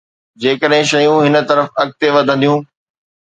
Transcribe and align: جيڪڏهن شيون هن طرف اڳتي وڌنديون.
جيڪڏهن 0.43 0.83
شيون 0.91 1.17
هن 1.25 1.35
طرف 1.51 1.67
اڳتي 1.81 2.07
وڌنديون. 2.15 2.59